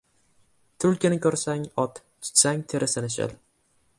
•Tulkini 0.85 1.19
ko‘rsang— 1.25 1.67
ot, 1.85 2.01
tutsang— 2.25 2.65
terisini 2.75 3.13
shil. 3.19 3.37